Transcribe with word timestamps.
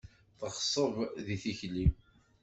Teɣṣeb 0.39 0.95
di 1.25 1.37
tikli. 1.41 1.85